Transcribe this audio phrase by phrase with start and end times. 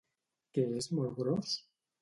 [0.57, 1.57] Què és molt gros?